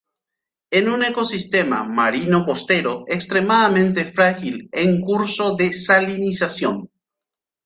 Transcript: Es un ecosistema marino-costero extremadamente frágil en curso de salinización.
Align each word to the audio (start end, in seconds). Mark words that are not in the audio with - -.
Es 0.71 0.83
un 0.87 1.03
ecosistema 1.05 1.83
marino-costero 1.83 3.03
extremadamente 3.05 4.03
frágil 4.03 4.67
en 4.71 4.99
curso 4.99 5.55
de 5.55 5.73
salinización. 5.73 6.89